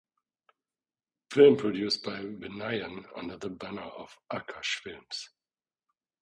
[1.31, 5.29] Film produced by Vinayan under the banner of Aakash Films.